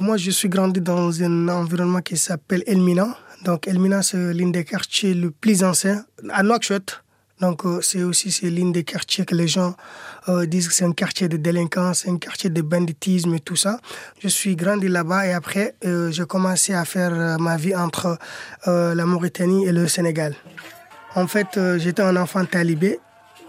Moi, 0.00 0.16
je 0.16 0.30
suis 0.30 0.48
grandi 0.48 0.80
dans 0.80 1.22
un 1.22 1.48
environnement 1.48 2.00
qui 2.00 2.16
s'appelle 2.16 2.62
Elmina. 2.66 3.18
Donc, 3.44 3.68
Elmina, 3.68 4.02
c'est 4.02 4.32
l'un 4.32 4.48
des 4.48 4.64
quartiers 4.64 5.12
le 5.12 5.30
plus 5.30 5.62
anciens 5.62 6.06
à 6.30 6.42
Nouakchott. 6.42 7.02
Donc, 7.42 7.66
euh, 7.66 7.82
c'est 7.82 8.02
aussi 8.02 8.30
c'est 8.30 8.48
l'un 8.48 8.70
des 8.70 8.82
quartiers 8.82 9.26
que 9.26 9.34
les 9.34 9.46
gens 9.46 9.74
euh, 10.30 10.46
disent 10.46 10.68
que 10.68 10.74
c'est 10.74 10.86
un 10.86 10.92
quartier 10.92 11.28
de 11.28 11.36
délinquance, 11.36 12.08
un 12.08 12.16
quartier 12.16 12.48
de 12.48 12.62
banditisme 12.62 13.34
et 13.34 13.40
tout 13.40 13.56
ça. 13.56 13.78
Je 14.20 14.28
suis 14.28 14.56
grandi 14.56 14.88
là-bas 14.88 15.26
et 15.26 15.34
après, 15.34 15.74
euh, 15.84 16.10
j'ai 16.10 16.24
commencé 16.24 16.72
à 16.72 16.86
faire 16.86 17.38
ma 17.38 17.58
vie 17.58 17.76
entre 17.76 18.16
la 18.66 19.04
Mauritanie 19.04 19.66
et 19.66 19.72
le 19.72 19.86
Sénégal. 19.86 20.34
En 21.14 21.26
fait, 21.26 21.60
j'étais 21.76 22.02
un 22.02 22.16
enfant 22.16 22.46
talibé 22.46 23.00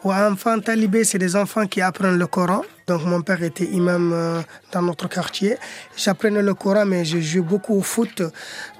ou 0.03 0.11
enfants 0.11 0.59
talibés, 0.59 1.05
c'est 1.05 1.19
des 1.19 1.37
enfants 1.37 1.67
qui 1.67 1.79
apprennent 1.79 2.17
le 2.17 2.27
Coran. 2.27 2.63
Donc 2.91 3.05
mon 3.05 3.21
père 3.21 3.41
était 3.41 3.63
imam 3.63 4.11
euh, 4.11 4.41
dans 4.73 4.81
notre 4.81 5.07
quartier. 5.07 5.55
J'apprenais 5.95 6.41
le 6.41 6.53
Coran, 6.53 6.85
mais 6.85 7.05
je 7.05 7.19
jouais 7.21 7.39
beaucoup 7.39 7.73
au 7.77 7.81
foot. 7.81 8.21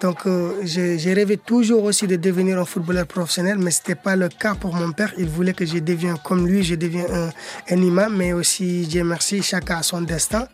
Donc 0.01 0.25
euh, 0.25 0.51
j'ai 0.63 1.13
rêvé 1.13 1.37
toujours 1.37 1.85
aussi 1.85 2.07
de 2.07 2.17
devenir 2.17 2.59
un 2.59 2.65
footballeur 2.65 3.07
professionnel, 3.07 3.57
mais 3.57 3.71
ce 3.71 3.79
n'était 3.79 3.95
pas 3.95 4.17
le 4.17 4.27
cas 4.27 4.53
pour 4.53 4.75
mon 4.75 4.91
père. 4.91 5.13
Il 5.17 5.29
voulait 5.29 5.53
que 5.53 5.65
je 5.65 5.77
devienne 5.77 6.17
comme 6.25 6.45
lui, 6.45 6.61
je 6.61 6.75
devienne 6.75 7.31
un, 7.69 7.77
imam, 7.77 8.13
mais 8.13 8.33
aussi, 8.33 8.85
Dieu 8.85 9.05
merci, 9.05 9.41
chacun 9.41 9.77
a 9.77 9.83
son 9.83 10.01
destin. 10.01 10.45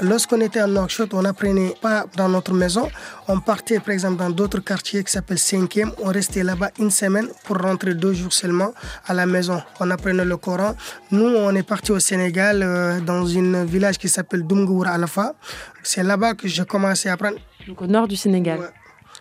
Lorsqu'on 0.00 0.40
était 0.40 0.60
à 0.60 0.68
Nouakchott, 0.68 1.14
on 1.14 1.22
n'apprenait 1.22 1.74
pas 1.80 2.06
dans 2.16 2.28
notre 2.28 2.52
maison. 2.52 2.88
On 3.26 3.40
partait 3.40 3.80
par 3.80 3.90
exemple 3.90 4.16
dans 4.18 4.30
d'autres 4.30 4.60
quartiers 4.60 5.02
qui 5.02 5.10
s'appellent 5.10 5.38
5e. 5.38 5.92
On 6.02 6.08
restait 6.08 6.42
là-bas 6.42 6.70
une 6.78 6.90
semaine 6.90 7.28
pour 7.44 7.56
rentrer 7.58 7.94
deux 7.94 8.12
jours 8.12 8.32
seulement 8.32 8.72
à 9.06 9.14
la 9.14 9.24
maison. 9.26 9.62
On 9.80 9.90
apprenait 9.90 10.24
le 10.24 10.36
Coran. 10.36 10.74
Nous, 11.10 11.24
on 11.24 11.54
est 11.54 11.62
parti 11.62 11.92
au 11.92 11.98
Sénégal 12.00 12.62
euh, 12.62 13.00
dans 13.00 13.26
un 13.36 13.64
village 13.64 13.96
qui 13.98 14.08
s'appelle 14.08 14.46
Dumgour 14.46 14.86
Alpha. 14.86 15.34
C'est 15.82 16.02
là-bas 16.02 16.34
que 16.34 16.48
j'ai 16.48 16.64
commencé 16.64 17.08
à 17.08 17.14
apprendre. 17.14 17.38
Donc 17.66 17.80
au 17.80 17.86
nord 17.86 18.08
du 18.08 18.16
Sénégal. 18.16 18.70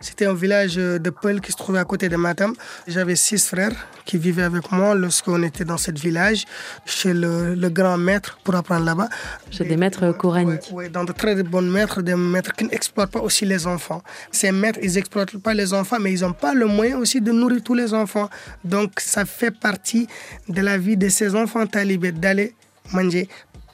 C'était 0.03 0.25
un 0.25 0.33
village 0.33 0.75
de 0.75 1.09
Peul 1.09 1.39
qui 1.39 1.53
se 1.53 1.55
trouvait 1.55 1.79
à 1.79 1.85
côté 1.85 2.09
de 2.09 2.17
Matam. 2.17 2.53
J'avais 2.87 3.15
six 3.15 3.47
frères 3.47 3.71
qui 4.03 4.17
vivaient 4.17 4.43
avec 4.43 4.69
moi 4.69 4.95
lorsqu'on 4.95 5.41
était 5.43 5.63
dans 5.63 5.77
ce 5.77 5.91
village, 5.91 6.43
chez 6.85 7.13
le, 7.13 7.55
grand 7.69 7.97
maître 7.97 8.37
pour 8.43 8.53
apprendre 8.53 8.85
là-bas. 8.85 9.07
Chez 9.49 9.63
des 9.63 9.77
maîtres 9.77 10.11
coraniques. 10.11 10.69
Oui, 10.73 10.89
dans 10.89 11.05
de 11.05 11.13
très 11.13 11.41
bons 11.41 11.61
maîtres, 11.61 12.01
des 12.01 12.15
maîtres 12.15 12.51
qui 12.51 12.65
n'exploitent 12.65 13.11
pas 13.11 13.21
aussi 13.21 13.45
les 13.45 13.65
enfants. 13.65 14.03
Ces 14.29 14.51
maîtres, 14.51 14.79
ils 14.83 14.93
n'exploitent 14.95 15.37
pas 15.37 15.53
les 15.53 15.73
enfants, 15.73 15.99
mais 16.01 16.11
ils 16.11 16.21
n'ont 16.21 16.33
pas 16.33 16.53
le 16.53 16.65
moyen 16.65 16.97
aussi 16.97 17.21
de 17.21 17.31
nourrir 17.31 17.63
tous 17.63 17.73
les 17.73 17.93
enfants. 17.93 18.29
Donc 18.65 18.99
ça 18.99 19.23
fait 19.23 19.51
partie 19.51 20.07
de 20.49 20.61
la 20.61 20.77
vie 20.77 20.97
de 20.97 21.07
ces 21.07 21.33
enfants 21.33 21.65
talibés 21.65 22.11
d'aller 22.11 22.55
manger 22.91 23.29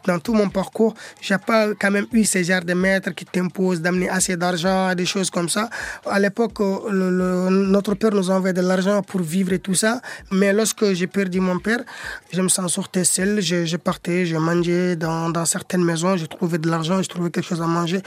dans 0.09 0.19
tout 0.25 0.33
mon 0.41 0.49
parcours, 0.49 0.93
j'ai 1.21 1.37
pas 1.49 1.61
quand 1.79 1.91
même 1.97 2.07
eu 2.19 2.23
ces 2.33 2.43
genres 2.49 2.65
de 2.71 2.75
maîtres 2.85 3.11
qui 3.17 3.25
t'imposent 3.33 3.81
d'amener 3.85 4.09
assez 4.17 4.35
d'argent, 4.43 4.79
des 5.01 5.09
choses 5.13 5.29
comme 5.35 5.49
ça. 5.55 5.63
À 6.17 6.19
l'époque, 6.23 6.59
notre 6.91 7.93
père 8.01 8.13
nous 8.19 8.29
envoyait 8.35 8.57
de 8.61 8.65
l'argent 8.71 8.97
pour 9.09 9.21
vivre 9.21 9.53
et 9.57 9.61
tout 9.67 9.77
ça. 9.83 9.93
Mais 10.31 10.51
lorsque 10.59 10.85
j'ai 10.97 11.09
perdu 11.17 11.39
mon 11.49 11.59
père, 11.67 11.81
je 12.35 12.41
me 12.41 12.49
sens 12.55 12.73
sorti 12.79 13.05
seul. 13.05 13.31
Je, 13.41 13.77
partais, 13.77 14.25
je 14.31 14.37
mangeais 14.49 14.95
dans, 14.95 15.29
dans 15.37 15.45
certaines 15.55 15.85
maisons, 15.91 16.15
je 16.23 16.27
trouvais 16.33 16.57
de 16.57 16.69
l'argent, 16.73 16.97
je 17.05 17.09
trouvais 17.13 17.29
quelque 17.33 17.49
chose 17.51 17.61
à 17.61 17.67
manger. 17.79 18.01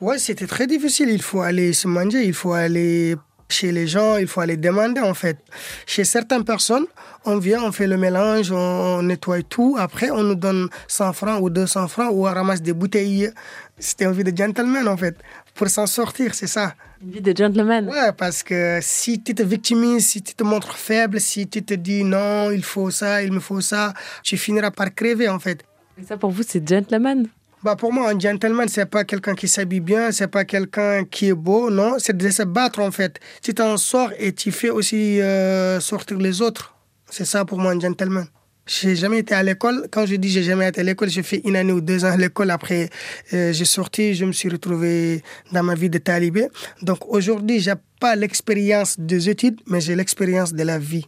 Ouais, 0.00 0.18
c'était 0.18 0.46
très 0.54 0.66
difficile. 0.66 1.08
Il 1.10 1.22
faut 1.28 1.42
aller 1.50 1.68
se 1.74 1.86
manger, 1.86 2.20
il 2.32 2.36
faut 2.40 2.54
aller 2.54 3.16
chez 3.52 3.70
les 3.72 3.86
gens, 3.86 4.16
il 4.16 4.26
faut 4.26 4.40
aller 4.40 4.56
demander 4.56 5.00
en 5.00 5.14
fait. 5.14 5.38
Chez 5.86 6.04
certaines 6.04 6.44
personnes, 6.44 6.86
on 7.24 7.38
vient, 7.38 7.62
on 7.62 7.72
fait 7.72 7.86
le 7.86 7.96
mélange, 7.96 8.50
on, 8.50 9.02
nettoie 9.02 9.42
tout. 9.42 9.76
Après, 9.78 10.10
on 10.10 10.22
nous 10.22 10.34
donne 10.34 10.68
100 10.88 11.12
francs 11.12 11.40
ou 11.42 11.50
200 11.50 11.88
francs 11.88 12.10
ou 12.12 12.26
on 12.26 12.32
ramasse 12.32 12.62
des 12.62 12.72
bouteilles. 12.72 13.30
C'était 13.78 14.04
une 14.04 14.12
vie 14.12 14.24
de 14.24 14.36
gentleman 14.36 14.88
en 14.88 14.96
fait. 14.96 15.16
Pour 15.54 15.68
s'en 15.68 15.86
sortir, 15.86 16.34
c'est 16.34 16.46
ça. 16.46 16.74
Une 17.02 17.10
vie 17.10 17.20
de 17.20 17.36
gentleman. 17.36 17.88
Ouais, 17.88 18.12
parce 18.16 18.42
que 18.42 18.78
si 18.80 19.22
tu 19.22 19.34
te 19.34 19.42
victimises, 19.42 20.06
si 20.06 20.22
tu 20.22 20.34
te 20.34 20.44
montres 20.44 20.76
faible, 20.76 21.20
si 21.20 21.46
tu 21.46 21.62
te 21.62 21.74
dis 21.74 22.04
non, 22.04 22.50
il 22.50 22.64
faut 22.64 22.90
ça, 22.90 23.22
il 23.22 23.32
me 23.32 23.40
faut 23.40 23.60
ça, 23.60 23.92
tu 24.22 24.36
finiras 24.36 24.70
par 24.70 24.94
crever 24.94 25.28
en 25.28 25.38
fait. 25.38 25.62
Et 26.00 26.04
ça 26.04 26.16
pour 26.16 26.30
vous, 26.30 26.42
c'est 26.46 26.66
gentleman 26.66 27.28
bah 27.62 27.76
pour 27.76 27.92
moi, 27.92 28.10
un 28.10 28.18
gentleman, 28.18 28.68
c'est 28.68 28.86
pas 28.86 29.04
quelqu'un 29.04 29.34
qui 29.34 29.46
s'habille 29.46 29.80
bien, 29.80 30.10
c'est 30.10 30.26
pas 30.26 30.44
quelqu'un 30.44 31.04
qui 31.04 31.28
est 31.28 31.34
beau, 31.34 31.70
non, 31.70 31.94
c'est 31.98 32.16
de 32.16 32.28
se 32.28 32.42
battre 32.42 32.80
en 32.80 32.90
fait. 32.90 33.20
Tu 33.40 33.54
t'en 33.54 33.76
sors 33.76 34.10
et 34.18 34.32
tu 34.32 34.50
fais 34.50 34.70
aussi 34.70 35.20
euh, 35.20 35.78
sortir 35.78 36.18
les 36.18 36.42
autres. 36.42 36.74
C'est 37.08 37.24
ça 37.24 37.44
pour 37.44 37.58
moi 37.58 37.72
un 37.72 37.78
gentleman. 37.78 38.26
J'ai 38.66 38.96
jamais 38.96 39.18
été 39.18 39.34
à 39.34 39.42
l'école. 39.42 39.88
Quand 39.90 40.06
je 40.06 40.16
dis 40.16 40.28
j'ai 40.28 40.42
jamais 40.42 40.68
été 40.68 40.80
à 40.80 40.84
l'école, 40.84 41.08
j'ai 41.08 41.22
fait 41.22 41.40
une 41.44 41.56
année 41.56 41.72
ou 41.72 41.80
deux 41.80 42.04
ans 42.04 42.12
à 42.12 42.16
l'école. 42.16 42.50
Après, 42.50 42.90
euh, 43.32 43.52
j'ai 43.52 43.64
sorti, 43.64 44.14
je 44.14 44.24
me 44.24 44.32
suis 44.32 44.48
retrouvé 44.48 45.22
dans 45.52 45.62
ma 45.62 45.74
vie 45.74 45.90
de 45.90 45.98
talibé. 45.98 46.48
Donc 46.80 46.98
aujourd'hui, 47.08 47.60
j'ai 47.60 47.74
pas 48.00 48.16
l'expérience 48.16 48.98
des 48.98 49.28
études, 49.28 49.60
mais 49.66 49.80
j'ai 49.80 49.94
l'expérience 49.94 50.52
de 50.52 50.62
la 50.62 50.78
vie. 50.78 51.06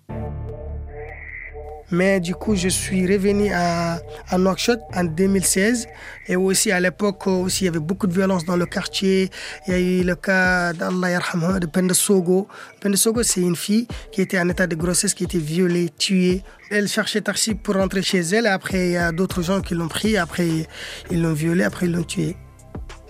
Mais 1.91 2.21
du 2.21 2.35
coup, 2.35 2.55
je 2.57 2.69
suis 2.69 3.07
revenu 3.07 3.53
à, 3.53 4.01
à 4.29 4.39
Nouakchott 4.39 4.81
en 4.95 5.05
2016. 5.05 5.87
Et 6.29 6.37
aussi, 6.37 6.73
à 6.73 6.81
l'époque, 6.81 7.27
aussi, 7.27 7.65
il 7.65 7.67
y 7.67 7.69
avait 7.69 7.79
beaucoup 7.79 8.07
de 8.07 8.13
violence 8.13 8.45
dans 8.45 8.57
le 8.57 8.67
quartier. 8.67 9.31
Il 9.67 9.73
y 9.73 9.77
a 9.77 9.79
eu 9.79 10.03
le 10.03 10.15
cas 10.15 10.73
d'Allah 10.73 11.21
de 11.61 11.67
Penda 11.67 11.95
Sogo. 11.95 12.49
Penda 12.81 12.97
Sogo, 12.97 13.23
c'est 13.23 13.43
une 13.43 13.57
fille 13.57 13.87
qui 14.13 14.23
était 14.23 14.39
en 14.39 14.49
état 14.49 14.67
de 14.67 14.75
grossesse, 14.75 15.15
qui 15.15 15.25
était 15.25 15.39
violée, 15.39 15.91
tuée. 15.97 16.43
Elle 16.71 16.89
cherchait 16.89 17.21
taxi 17.21 17.55
pour 17.55 17.75
rentrer 17.75 18.03
chez 18.03 18.21
elle. 18.21 18.47
Après, 18.47 18.87
il 18.87 18.93
y 18.93 18.97
a 18.97 19.13
d'autres 19.13 19.43
gens 19.43 19.61
qui 19.61 19.75
l'ont 19.75 19.89
pris. 19.89 20.17
Après, 20.17 20.49
ils 21.11 21.23
l'ont 21.23 21.35
violée. 21.35 21.65
Après, 21.65 21.87
ils 21.87 21.93
l'ont 21.93 22.03
tuée. 22.03 22.37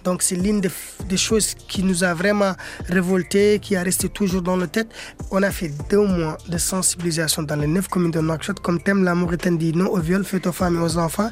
Donc 0.05 0.23
c'est 0.23 0.37
l'une 0.37 0.61
des, 0.61 1.17
choses 1.17 1.55
qui 1.55 1.83
nous 1.83 2.05
a 2.05 2.13
vraiment 2.15 2.53
révolté, 2.89 3.59
qui 3.61 3.75
a 3.75 3.83
resté 3.83 4.09
toujours 4.09 4.43
dans 4.43 4.57
nos 4.57 4.67
têtes. 4.67 4.89
On 5.31 5.43
a 5.43 5.51
fait 5.51 5.73
deux 5.91 6.07
mois 6.07 6.37
de 6.49 6.59
sensibilisation 6.59 7.43
dans 7.43 7.57
les 7.57 7.67
neuf 7.67 7.89
communes 7.89 8.11
de 8.11 8.21
Nouakchott 8.21 8.61
comme 8.61 8.83
thème 8.83 9.03
la 9.03 9.15
Mauritanie 9.15 9.59
dit 9.59 9.73
non 9.73 9.87
au 9.87 9.99
viol 9.99 10.25
fait 10.25 10.47
aux 10.47 10.53
femmes 10.53 10.77
et 10.77 10.83
aux 10.83 10.99
enfants. 10.99 11.31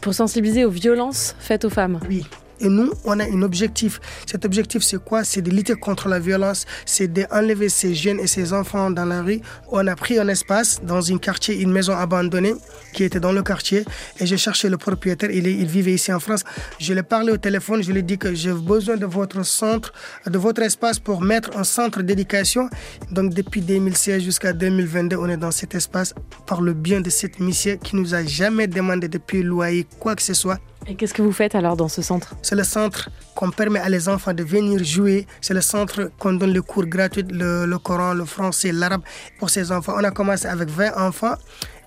Pour 0.00 0.14
sensibiliser 0.14 0.64
aux 0.64 0.70
violences 0.70 1.34
faites 1.38 1.64
aux 1.64 1.70
femmes 1.70 2.00
Oui, 2.08 2.24
et 2.60 2.68
nous, 2.68 2.92
on 3.04 3.18
a 3.20 3.24
un 3.24 3.42
objectif. 3.42 4.00
Cet 4.26 4.44
objectif, 4.44 4.82
c'est 4.82 5.02
quoi? 5.02 5.24
C'est 5.24 5.42
de 5.42 5.50
lutter 5.50 5.74
contre 5.74 6.08
la 6.08 6.18
violence, 6.18 6.66
c'est 6.84 7.08
d'enlever 7.08 7.68
ces 7.68 7.94
jeunes 7.94 8.20
et 8.20 8.26
ces 8.26 8.52
enfants 8.52 8.90
dans 8.90 9.04
la 9.04 9.22
rue. 9.22 9.40
On 9.70 9.86
a 9.86 9.96
pris 9.96 10.18
un 10.18 10.28
espace 10.28 10.80
dans 10.82 11.12
un 11.12 11.18
quartier, 11.18 11.60
une 11.60 11.72
maison 11.72 11.94
abandonnée 11.94 12.54
qui 12.92 13.04
était 13.04 13.20
dans 13.20 13.32
le 13.32 13.42
quartier. 13.42 13.84
Et 14.20 14.26
j'ai 14.26 14.36
cherché 14.36 14.68
le 14.68 14.78
propriétaire, 14.78 15.30
il, 15.30 15.46
il 15.46 15.66
vivait 15.66 15.94
ici 15.94 16.12
en 16.12 16.20
France. 16.20 16.42
Je 16.78 16.92
lui 16.92 17.00
ai 17.00 17.02
parlé 17.02 17.32
au 17.32 17.36
téléphone, 17.36 17.82
je 17.82 17.92
lui 17.92 18.00
ai 18.00 18.02
dit 18.02 18.18
que 18.18 18.34
j'ai 18.34 18.52
besoin 18.52 18.96
de 18.96 19.06
votre 19.06 19.44
centre, 19.44 19.92
de 20.26 20.38
votre 20.38 20.62
espace 20.62 20.98
pour 20.98 21.20
mettre 21.20 21.56
un 21.56 21.64
centre 21.64 22.02
d'éducation. 22.02 22.68
Donc 23.10 23.34
depuis 23.34 23.60
2016 23.60 24.22
jusqu'à 24.22 24.52
2022, 24.52 25.16
on 25.16 25.28
est 25.28 25.36
dans 25.36 25.50
cet 25.50 25.74
espace 25.74 26.14
par 26.46 26.60
le 26.60 26.72
bien 26.72 27.00
de 27.00 27.10
cette 27.10 27.40
mission 27.40 27.76
qui 27.82 27.96
nous 27.96 28.14
a 28.14 28.24
jamais 28.24 28.66
demandé 28.66 29.08
de 29.08 29.18
payer 29.18 29.42
loyer, 29.42 29.86
quoi 29.98 30.14
que 30.14 30.22
ce 30.22 30.34
soit. 30.34 30.58
Et 30.88 30.94
qu'est-ce 30.94 31.14
que 31.14 31.22
vous 31.22 31.32
faites 31.32 31.56
alors 31.56 31.76
dans 31.76 31.88
ce 31.88 32.00
centre? 32.00 32.36
C'est 32.42 32.54
le 32.54 32.62
centre 32.62 33.10
qu'on 33.34 33.50
permet 33.50 33.80
à 33.80 33.88
les 33.88 34.08
enfants 34.08 34.32
de 34.32 34.44
venir 34.44 34.84
jouer. 34.84 35.26
C'est 35.40 35.54
le 35.54 35.60
centre 35.60 36.10
qu'on 36.18 36.34
donne 36.34 36.52
le 36.52 36.62
cours 36.62 36.86
gratuits, 36.86 37.24
le, 37.28 37.66
le 37.66 37.78
Coran, 37.78 38.14
le 38.14 38.24
français, 38.24 38.70
l'arabe 38.70 39.02
pour 39.38 39.50
ces 39.50 39.72
enfants. 39.72 39.94
On 39.96 40.04
a 40.04 40.12
commencé 40.12 40.46
avec 40.46 40.68
20 40.68 40.96
enfants. 40.96 41.34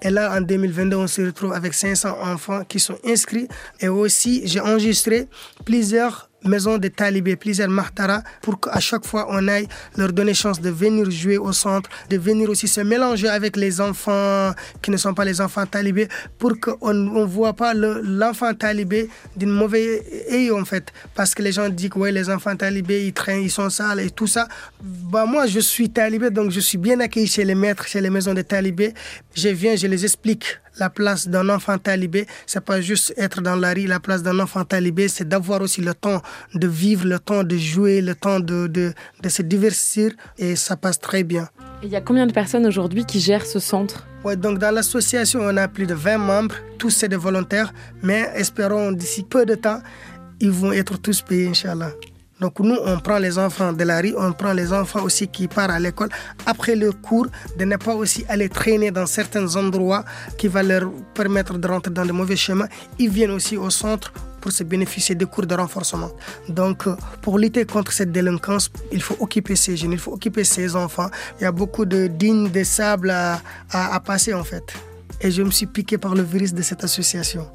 Et 0.02 0.10
là, 0.10 0.36
en 0.38 0.42
2022, 0.42 0.98
on 0.98 1.08
se 1.08 1.22
retrouve 1.22 1.54
avec 1.54 1.74
500 1.74 2.18
enfants 2.22 2.64
qui 2.68 2.80
sont 2.80 2.98
inscrits. 3.06 3.48
Et 3.80 3.88
aussi, 3.88 4.42
j'ai 4.46 4.60
enregistré 4.60 5.28
plusieurs 5.66 6.29
maison 6.44 6.78
de 6.78 6.88
talibés, 6.88 7.36
plusieurs 7.36 7.70
mahtara, 7.70 8.24
pour 8.42 8.60
qu'à 8.60 8.80
chaque 8.80 9.06
fois 9.06 9.28
on 9.30 9.48
aille 9.48 9.68
leur 9.98 10.14
donner 10.14 10.34
chance 10.34 10.62
de 10.62 10.70
venir 10.70 11.10
jouer 11.12 11.38
au 11.38 11.52
centre, 11.52 11.90
de 12.10 12.18
venir 12.18 12.50
aussi 12.50 12.68
se 12.68 12.82
mélanger 12.82 13.28
avec 13.28 13.58
les 13.58 13.82
enfants 13.82 14.52
qui 14.82 14.92
ne 14.92 14.98
sont 14.98 15.14
pas 15.14 15.26
les 15.26 15.42
enfants 15.42 15.66
talibés, 15.66 16.08
pour 16.38 16.54
qu'on 16.60 16.94
ne 16.94 17.24
voit 17.26 17.54
pas 17.54 17.74
l'enfant 17.74 18.54
talibé 18.54 19.10
d'une 19.36 19.52
mauvaise 19.52 20.02
œil 20.32 20.52
en 20.52 20.66
fait. 20.66 20.92
Parce 21.16 21.36
que 21.36 21.42
les 21.42 21.52
gens 21.52 21.70
disent 21.70 21.90
que 21.90 22.00
ouais, 22.00 22.12
les 22.12 22.30
enfants 22.30 22.56
talibés, 22.56 23.06
ils 23.06 23.14
traînent, 23.14 23.42
ils 23.42 23.52
sont 23.52 23.70
sales 23.70 24.00
et 24.00 24.10
tout 24.10 24.28
ça. 24.28 24.48
Bah, 24.82 25.26
moi, 25.26 25.48
je 25.48 25.60
suis 25.60 25.90
talibé, 25.90 26.30
donc 26.30 26.52
je 26.52 26.60
suis 26.60 26.78
bien 26.78 27.00
accueilli 27.00 27.28
chez 27.28 27.46
les 27.46 27.56
maîtres, 27.56 27.88
chez 27.88 28.02
les 28.02 28.10
maisons 28.10 28.34
de 28.34 28.42
talibés. 28.42 28.94
Je 29.36 29.50
viens, 29.50 29.76
je 29.76 29.88
les 29.88 30.04
explique 30.04 30.60
la 30.80 30.90
place 30.90 31.28
d'un 31.28 31.50
enfant 31.50 31.78
talibé, 31.78 32.26
c'est 32.46 32.64
pas 32.64 32.82
juste 32.82 33.14
être 33.18 33.42
dans 33.42 33.56
la 33.56 33.74
rue. 33.74 33.86
La 33.86 34.00
place 34.00 34.24
d'un 34.24 34.40
enfant 34.40 34.64
talibé, 34.66 35.08
c'est 35.08 35.28
d'avoir 35.28 35.62
aussi 35.62 35.82
le 35.82 35.94
temps 35.94 36.22
de 36.54 36.68
vivre, 36.68 37.06
le 37.06 37.20
temps 37.20 37.44
de 37.44 37.58
jouer, 37.58 38.02
le 38.02 38.16
temps 38.16 38.40
de, 38.40 38.68
de, 38.68 38.94
de 39.22 39.30
se 39.30 39.42
divertir 39.42 40.12
et 40.38 40.56
ça 40.56 40.76
passe 40.78 41.00
très 41.00 41.24
bien. 41.24 41.48
Il 41.84 41.90
y 41.90 41.96
a 41.96 42.02
combien 42.02 42.28
de 42.28 42.34
personnes 42.34 42.66
aujourd'hui 42.66 43.06
qui 43.06 43.20
gèrent 43.20 43.46
ce 43.46 43.60
centre? 43.60 44.06
Ouais, 44.24 44.36
donc 44.36 44.60
dans 44.60 44.74
l'association, 44.74 45.40
on 45.42 45.56
a 45.56 45.68
plus 45.68 45.86
de 45.86 45.94
20 45.94 46.18
membres, 46.18 46.56
tous 46.78 46.90
c'est 46.90 47.08
des 47.08 47.16
volontaires, 47.16 47.74
mais 48.04 48.30
espérons 48.36 48.92
d'ici 48.92 49.24
peu 49.24 49.46
de 49.46 49.56
temps, 49.56 49.82
ils 50.42 50.52
vont 50.52 50.74
être 50.74 50.98
tous 50.98 51.22
payés, 51.22 51.48
Inch'Allah. 51.48 51.92
Donc 52.40 52.60
nous, 52.60 52.78
on 52.86 53.00
prend 53.00 53.18
les 53.18 53.38
enfants 53.38 53.74
de 53.74 53.84
la 53.84 54.00
rue, 54.00 54.14
on 54.18 54.32
prend 54.32 54.54
les 54.54 54.72
enfants 54.72 55.04
aussi 55.04 55.28
qui 55.28 55.48
partent 55.48 55.72
à 55.72 55.80
l'école 55.80 56.10
après 56.46 56.76
le 56.76 56.92
cours, 56.92 57.28
de 57.58 57.66
ne 57.66 57.76
pas 57.76 57.94
aussi 57.94 58.24
aller 58.30 58.48
traîner 58.48 58.92
dans 58.92 59.06
certains 59.06 59.56
endroits 59.56 60.06
qui 60.38 60.48
va 60.48 60.64
leur 60.64 60.90
permettre 61.14 61.58
de 61.58 61.68
rentrer 61.68 61.92
dans 61.92 62.06
de 62.06 62.14
mauvais 62.14 62.38
chemins. 62.38 62.68
Ils 62.98 63.10
viennent 63.10 63.32
aussi 63.32 63.58
au 63.58 63.70
centre 63.70 64.14
pour 64.40 64.54
se 64.54 64.64
bénéficier 64.64 65.16
des 65.16 65.26
cours 65.26 65.46
de 65.46 65.54
renforcement. 65.54 66.12
Donc, 66.48 66.88
euh, 66.88 66.96
pour 67.22 67.38
lutter 67.38 67.66
contre 67.66 67.92
cette 67.92 68.14
délinquance, 68.14 68.72
il 68.94 69.02
faut 69.02 69.18
occuper 69.20 69.58
ces 69.58 69.76
jeunes, 69.76 69.92
il 69.92 70.00
faut 70.00 70.14
occuper 70.14 70.46
ces 70.46 70.78
enfants. 70.78 71.10
Il 71.40 71.44
y 71.44 71.46
a 71.46 71.52
beaucoup 71.52 71.84
de 71.86 72.08
dignes 72.08 72.50
de 72.50 72.64
sable 72.64 73.10
à, 73.10 73.42
à 73.74 74.00
passer 74.00 74.34
en 74.34 74.46
fait. 74.46 74.64
Et 75.20 75.30
je 75.30 75.44
me 75.44 75.52
suis 75.52 75.66
piqué 75.66 75.98
par 75.98 76.16
le 76.16 76.24
virus 76.24 76.54
de 76.54 76.62
cette 76.62 76.86
association. 76.86 77.46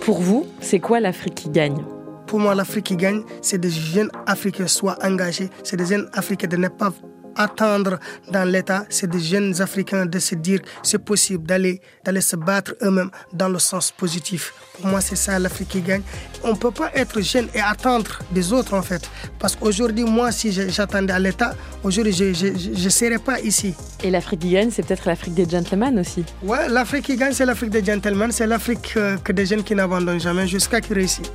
Pour 0.00 0.22
vous, 0.22 0.46
c'est 0.62 0.80
quoi 0.80 1.00
l'Afrique 1.00 1.34
qui 1.34 1.50
gagne? 1.50 1.84
Pour 2.30 2.38
moi, 2.38 2.54
l'Afrique 2.54 2.84
qui 2.84 2.96
gagne, 2.96 3.22
c'est 3.42 3.58
des 3.58 3.72
jeunes 3.72 4.08
Africains 4.24 4.68
soient 4.68 4.96
engagés, 5.02 5.50
c'est 5.64 5.76
des 5.76 5.86
jeunes 5.86 6.08
Africains 6.12 6.46
de 6.46 6.56
ne 6.56 6.68
pas 6.68 6.92
attendre 7.34 7.98
dans 8.30 8.48
l'État, 8.48 8.84
c'est 8.88 9.10
des 9.10 9.18
jeunes 9.18 9.60
Africains 9.60 10.06
de 10.06 10.18
se 10.20 10.36
dire 10.36 10.60
c'est 10.84 11.04
possible 11.04 11.44
d'aller 11.44 11.80
d'aller 12.04 12.20
se 12.20 12.36
battre 12.36 12.74
eux-mêmes 12.82 13.10
dans 13.32 13.48
le 13.48 13.58
sens 13.58 13.90
positif. 13.90 14.54
Pour 14.74 14.86
moi, 14.86 15.00
c'est 15.00 15.16
ça 15.16 15.40
l'Afrique 15.40 15.70
qui 15.70 15.80
gagne. 15.80 16.02
On 16.44 16.52
ne 16.52 16.56
peut 16.56 16.70
pas 16.70 16.92
être 16.94 17.20
jeune 17.20 17.48
et 17.52 17.60
attendre 17.60 18.20
des 18.30 18.52
autres 18.52 18.74
en 18.74 18.82
fait. 18.82 19.10
Parce 19.40 19.56
qu'aujourd'hui, 19.56 20.04
moi, 20.04 20.30
si 20.30 20.52
j'attendais 20.52 21.12
à 21.12 21.18
l'État, 21.18 21.56
aujourd'hui, 21.82 22.12
je 22.12 22.84
ne 22.84 22.90
serais 22.90 23.18
pas 23.18 23.40
ici. 23.40 23.74
Et 24.04 24.10
l'Afrique 24.10 24.40
qui 24.40 24.50
gagne, 24.50 24.70
c'est 24.70 24.86
peut-être 24.86 25.06
l'Afrique 25.06 25.34
des 25.34 25.48
gentlemen 25.48 25.98
aussi. 25.98 26.24
Ouais, 26.44 26.68
l'Afrique 26.68 27.06
qui 27.06 27.16
gagne, 27.16 27.32
c'est 27.32 27.44
l'Afrique 27.44 27.70
des 27.70 27.84
gentlemen, 27.84 28.30
c'est 28.30 28.46
l'Afrique 28.46 28.92
euh, 28.96 29.16
que 29.16 29.32
des 29.32 29.46
jeunes 29.46 29.64
qui 29.64 29.74
n'abandonnent 29.74 30.20
jamais 30.20 30.46
jusqu'à 30.46 30.80
qu'ils 30.80 30.94
réussissent. 30.94 31.32